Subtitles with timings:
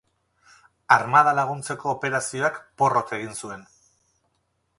[0.95, 3.67] Armada laguntzeko operazioak porrot egin zuen.